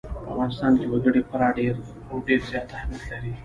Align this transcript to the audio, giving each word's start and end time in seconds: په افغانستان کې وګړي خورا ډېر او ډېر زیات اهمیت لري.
په 0.23 0.27
افغانستان 0.31 0.71
کې 0.79 0.87
وګړي 0.91 1.21
خورا 1.27 1.49
ډېر 1.59 1.75
او 2.09 2.15
ډېر 2.27 2.39
زیات 2.49 2.67
اهمیت 2.77 3.03
لري. 3.11 3.31